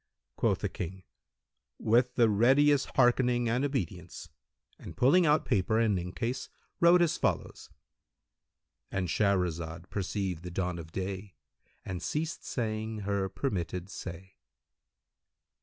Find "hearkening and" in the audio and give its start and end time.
2.95-3.63